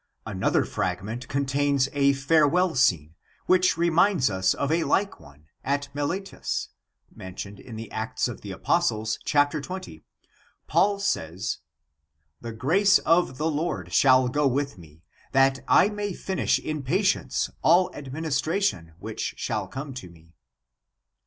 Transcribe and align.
Another 0.25 0.65
fragment 0.65 1.27
contains 1.27 1.87
a 1.93 2.13
farewell 2.13 2.73
scene, 2.73 3.13
which 3.45 3.77
re 3.77 3.91
minds 3.91 4.31
us 4.31 4.55
of 4.55 4.71
a 4.71 4.83
like 4.83 5.19
one, 5.19 5.45
at 5.63 5.89
Miletus, 5.93 6.69
mentioned 7.13 7.59
in 7.59 7.75
the 7.75 7.91
Acts 7.91 8.27
of 8.27 8.41
the 8.41 8.49
Apostles, 8.51 9.19
chap. 9.25 9.51
xx. 9.51 10.01
Paul 10.65 10.97
says:" 10.97 11.59
The 12.41 12.51
grace 12.51 12.97
of 12.97 13.37
the 13.37 13.51
Lord 13.51 13.93
shall 13.93 14.27
go 14.27 14.47
with 14.47 14.75
me, 14.75 15.03
that 15.33 15.59
I 15.67 15.89
may 15.89 16.13
finish 16.13 16.57
in 16.57 16.81
patience 16.81 17.51
all 17.61 17.93
administration, 17.93 18.93
which 18.97 19.35
shall 19.37 19.67
come 19.67 19.93
to 19.93 20.09
me." 20.09 20.33